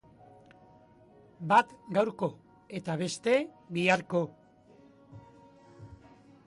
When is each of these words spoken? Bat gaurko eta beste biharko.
Bat 1.51 1.75
gaurko 1.97 2.31
eta 2.81 2.97
beste 3.03 3.37
biharko. 3.77 4.25